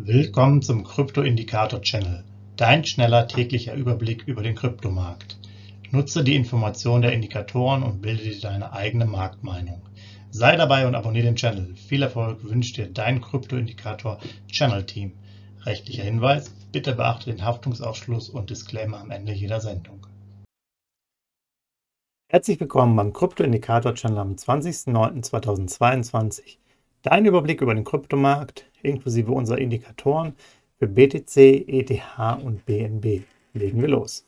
[0.00, 2.22] Willkommen zum Krypto-Indikator-Channel,
[2.56, 5.36] dein schneller täglicher Überblick über den Kryptomarkt.
[5.90, 9.82] Nutze die Informationen der Indikatoren und bilde dir deine eigene Marktmeinung.
[10.30, 11.74] Sei dabei und abonniere den Channel.
[11.74, 15.14] Viel Erfolg wünscht dir dein Krypto-Indikator-Channel-Team.
[15.66, 20.06] Rechtlicher Hinweis, bitte beachte den Haftungsausschluss und Disclaimer am Ende jeder Sendung.
[22.28, 26.58] Herzlich willkommen beim Krypto-Indikator-Channel am 20.09.2022.
[27.02, 30.34] Dein Überblick über den Kryptomarkt inklusive unserer Indikatoren
[30.78, 32.02] für BTC, ETH
[32.42, 33.22] und BNB.
[33.54, 34.26] Legen wir los.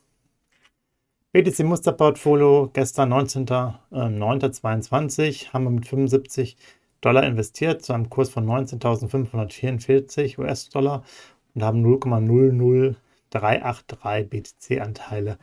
[1.33, 6.57] BTC Musterportfolio gestern 19.09.22 haben wir mit 75
[7.01, 11.03] Dollar investiert zu einem Kurs von 19.544 US-Dollar
[11.55, 15.39] und haben 0,00383 BTC-Anteile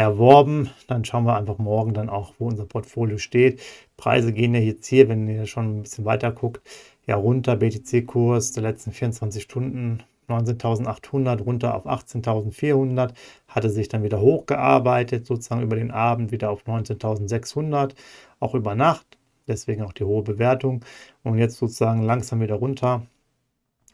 [0.00, 0.70] erworben.
[0.86, 3.60] Dann schauen wir einfach morgen dann auch, wo unser Portfolio steht.
[3.96, 6.62] Preise gehen ja jetzt hier, wenn ihr schon ein bisschen weiter guckt,
[7.06, 7.56] ja runter.
[7.56, 13.12] BTC-Kurs der letzten 24 Stunden 19.800 runter auf 18.400,
[13.48, 17.94] hatte sich dann wieder hochgearbeitet, sozusagen über den Abend wieder auf 19.600,
[18.38, 20.84] auch über Nacht, deswegen auch die hohe Bewertung
[21.24, 23.06] und jetzt sozusagen langsam wieder runter.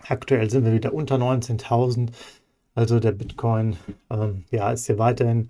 [0.06, 2.10] Aktuell sind wir wieder unter 19.000,
[2.74, 3.76] also der Bitcoin
[4.10, 5.48] ähm, ja, ist hier weiterhin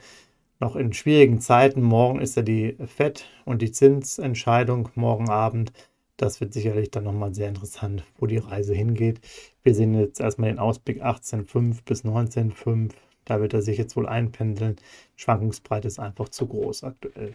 [0.58, 1.82] noch in schwierigen Zeiten.
[1.82, 5.72] Morgen ist ja die FED und die Zinsentscheidung morgen Abend.
[6.16, 9.20] Das wird sicherlich dann nochmal sehr interessant, wo die Reise hingeht.
[9.62, 12.92] Wir sehen jetzt erstmal den Ausblick 18,5 bis 19,5.
[13.26, 14.76] Da wird er sich jetzt wohl einpendeln.
[15.16, 17.34] Schwankungsbreite ist einfach zu groß aktuell.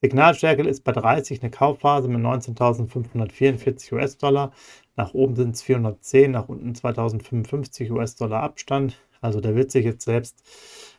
[0.00, 4.52] Signalstärke ist bei 30 eine Kaufphase mit 19.544 US-Dollar.
[4.96, 9.00] Nach oben sind es 410, nach unten 2055 US-Dollar Abstand.
[9.20, 10.42] Also da wird sich jetzt selbst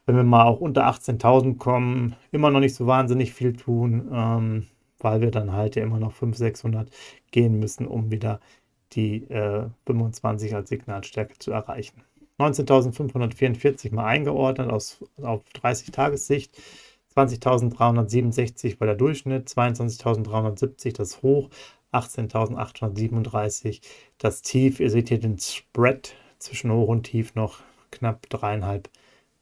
[0.06, 4.68] wenn wir mal auch unter 18.000 kommen, immer noch nicht so wahnsinnig viel tun, ähm,
[5.00, 6.90] weil wir dann halt ja immer noch 500, 600
[7.32, 8.40] gehen müssen, um wieder
[8.94, 12.04] die äh, 25 als Signalstärke zu erreichen.
[12.40, 16.58] 19.544 mal eingeordnet aus, auf 30 Tagessicht.
[17.16, 21.50] 20.367 war der Durchschnitt, 22.370 das Hoch,
[21.92, 23.82] 18.837
[24.18, 24.80] das Tief.
[24.80, 27.60] Ihr seht hier den Spread zwischen Hoch und Tief noch
[27.92, 28.90] knapp dreieinhalb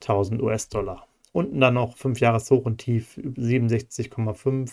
[0.01, 1.07] 1000 US-Dollar.
[1.33, 4.69] Unten dann noch 5 Jahres Hoch und Tief 67,5,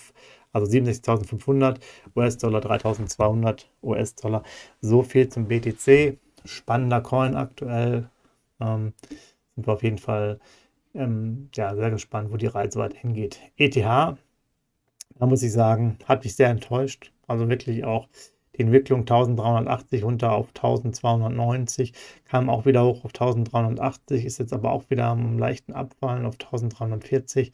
[0.53, 1.79] also 67.500
[2.17, 4.43] US-Dollar, 3.200 US-Dollar.
[4.81, 6.19] So viel zum BTC.
[6.45, 8.11] Spannender Coin aktuell.
[8.61, 8.95] Ähm,
[9.55, 10.41] sind wir auf jeden Fall
[10.95, 13.41] ähm, ja, sehr gespannt, wo die Reise weiter hingeht.
[13.57, 14.17] ETH, da
[15.27, 17.13] muss ich sagen, hat mich sehr enttäuscht.
[17.27, 18.09] Also wirklich auch
[18.59, 21.93] die Entwicklung 1380 runter auf 1290,
[22.25, 26.35] kam auch wieder hoch auf 1380, ist jetzt aber auch wieder am leichten Abfallen auf
[26.35, 27.53] 1340.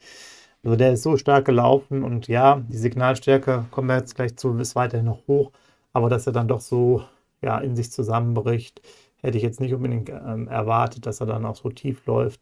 [0.63, 4.57] Also der ist so stark gelaufen und ja, die Signalstärke kommen wir jetzt gleich zu,
[4.57, 5.51] ist weiterhin noch hoch,
[5.93, 7.03] aber dass er dann doch so
[7.41, 8.81] ja, in sich zusammenbricht,
[9.17, 12.41] hätte ich jetzt nicht unbedingt ähm, erwartet, dass er dann auch so tief läuft.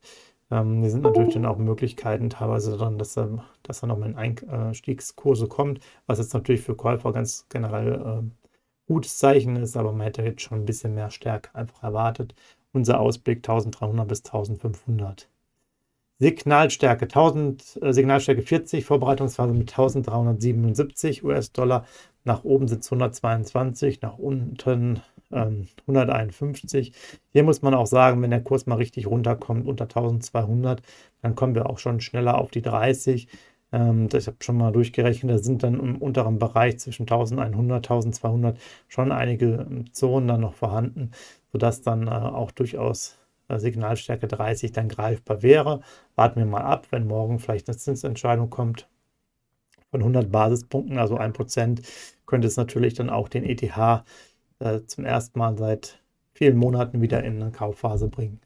[0.52, 4.16] Ähm, hier sind natürlich dann auch Möglichkeiten teilweise dann, dass er, dass er nochmal in
[4.18, 8.43] Einstiegskurse kommt, was jetzt natürlich für Käufer ganz generell äh,
[8.88, 12.36] gutes Zeichen ist, aber man hätte jetzt schon ein bisschen mehr Stärke einfach erwartet.
[12.74, 15.30] Unser Ausblick 1300 bis 1500.
[16.20, 21.86] Signalstärke 1000, äh, Signalstärke 40, Vorbereitungsphase mit 1377 US-Dollar.
[22.24, 25.02] Nach oben sind es 122, nach unten
[25.32, 26.94] ähm, 151.
[27.32, 30.82] Hier muss man auch sagen, wenn der Kurs mal richtig runterkommt unter 1200,
[31.22, 33.28] dann kommen wir auch schon schneller auf die 30.
[33.74, 38.60] Ähm, ich habe schon mal durchgerechnet, da sind dann im unteren Bereich zwischen 1100, 1200
[38.88, 41.12] schon einige ähm, Zonen dann noch vorhanden,
[41.52, 43.18] sodass dann äh, auch durchaus
[43.50, 45.82] äh, Signalstärke 30 dann greifbar wäre.
[46.16, 48.88] Warten wir mal ab, wenn morgen vielleicht eine Zinsentscheidung kommt
[49.92, 51.82] von 100 Basispunkten, also 1%,
[52.26, 53.62] könnte es natürlich dann auch den ETH
[54.60, 56.00] äh, zum ersten Mal seit
[56.34, 58.40] vielen Monaten wieder in eine Kaufphase bringen.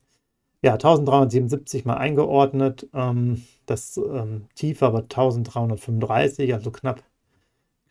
[0.67, 2.89] Ja, 1377 mal eingeordnet.
[2.93, 7.03] Ähm, das ähm, Tief aber 1335, also knapp,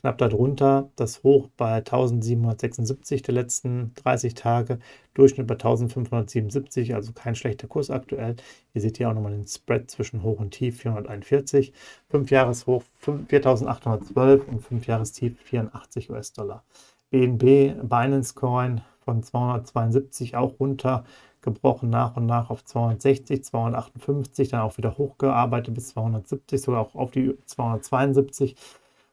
[0.03, 0.91] knapp darunter.
[0.95, 4.79] Das Hoch bei 1776 der letzten 30 Tage.
[5.15, 8.37] Durchschnitt bei 1577, also kein schlechter Kurs aktuell.
[8.75, 11.73] Ihr seht hier auch nochmal den Spread zwischen Hoch und Tief 441.
[12.11, 16.63] 5 Jahreshoch 4812 und 5 Jahrestief 84 US-Dollar.
[17.09, 21.05] BNB Binance Coin von 272 auch runter
[21.47, 26.95] gebrochen nach und nach auf 260, 258, dann auch wieder hochgearbeitet bis 270, sogar auch
[26.95, 28.57] auf die 272.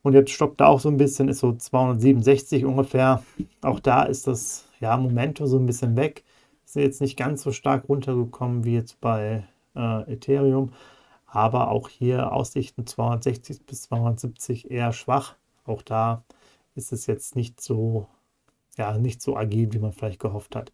[0.01, 3.23] Und jetzt stoppt da auch so ein bisschen, ist so 267 ungefähr.
[3.61, 6.25] Auch da ist das ja, Momentum so ein bisschen weg.
[6.65, 9.45] Ist jetzt nicht ganz so stark runtergekommen wie jetzt bei
[9.75, 10.73] äh, Ethereum.
[11.25, 15.35] Aber auch hier Aussichten 260 bis 270 eher schwach.
[15.65, 16.23] Auch da
[16.75, 18.07] ist es jetzt nicht so,
[18.77, 20.71] ja, nicht so agil, wie man vielleicht gehofft hat.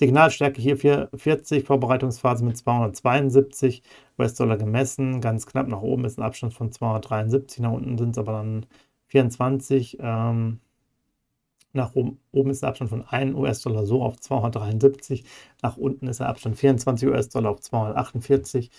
[0.00, 3.82] Signalstärke hier 440, Vorbereitungsphase mit 272
[4.18, 5.20] US-Dollar gemessen.
[5.20, 8.64] Ganz knapp nach oben ist ein Abstand von 273, nach unten sind es aber dann
[9.08, 9.98] 24.
[10.00, 10.60] Ähm,
[11.74, 15.24] nach oben, oben ist der Abstand von 1 US-Dollar so auf 273.
[15.62, 18.70] Nach unten ist der Abstand 24 US-Dollar auf 248.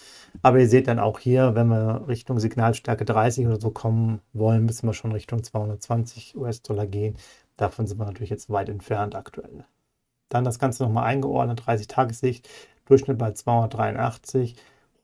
[0.41, 4.65] Aber ihr seht dann auch hier, wenn wir Richtung Signalstärke 30 oder so kommen wollen,
[4.65, 7.15] müssen wir schon Richtung 220 US-Dollar gehen.
[7.57, 9.65] Davon sind wir natürlich jetzt weit entfernt aktuell.
[10.31, 12.47] Dann das Ganze nochmal eingeordnet, 30-Tagessicht,
[12.85, 14.55] Durchschnitt bei 283,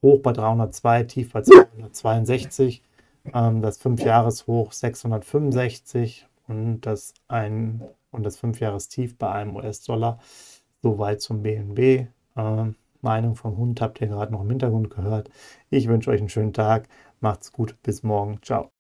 [0.01, 2.81] hoch bei 302, tief bei 262,
[3.33, 10.19] ähm, das 5-Jahres-Hoch 665 und das ein und das 5-Jahres-Tief bei einem US-Dollar.
[10.81, 12.07] Soweit zum BNB.
[12.37, 15.29] Ähm, Meinung vom Hund habt ihr gerade noch im Hintergrund gehört.
[15.69, 16.87] Ich wünsche euch einen schönen Tag.
[17.19, 17.75] Macht's gut.
[17.83, 18.39] Bis morgen.
[18.41, 18.71] Ciao.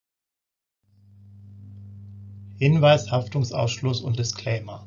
[2.57, 4.86] Hinweis, Haftungsausschluss und Disclaimer.